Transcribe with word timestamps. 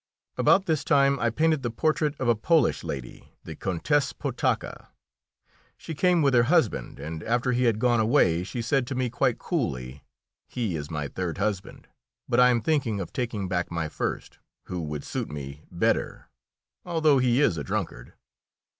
About 0.35 0.65
this 0.65 0.83
time 0.83 1.19
I 1.19 1.29
painted 1.29 1.61
the 1.61 1.69
portrait 1.69 2.15
of 2.19 2.27
a 2.27 2.33
Polish 2.33 2.83
lady, 2.83 3.33
the 3.43 3.55
Countess 3.55 4.13
Potocka. 4.13 4.87
She 5.77 5.93
came 5.93 6.23
with 6.23 6.33
her 6.33 6.45
husband, 6.49 6.97
and 6.99 7.21
after 7.21 7.51
he 7.51 7.65
had 7.65 7.77
gone 7.77 7.99
away 7.99 8.43
she 8.43 8.63
said 8.63 8.87
to 8.87 8.95
me 8.95 9.11
quite 9.11 9.37
coolly, 9.37 10.03
"He 10.47 10.75
is 10.75 10.89
my 10.89 11.07
third 11.07 11.37
husband, 11.37 11.87
but 12.27 12.39
I 12.39 12.49
am 12.49 12.61
thinking 12.61 12.99
of 12.99 13.13
taking 13.13 13.47
back 13.47 13.69
my 13.69 13.87
first, 13.89 14.39
who 14.65 14.81
would 14.81 15.03
suit 15.03 15.29
me 15.29 15.65
better, 15.69 16.29
although 16.83 17.19
he 17.19 17.39
is 17.39 17.55
a 17.55 17.63
drunkard." 17.63 18.13